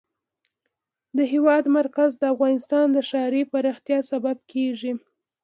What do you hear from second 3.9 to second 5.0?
سبب کېږي.